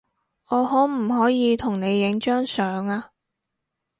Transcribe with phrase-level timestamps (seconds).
[0.47, 3.11] 我可唔可以同你影張相呀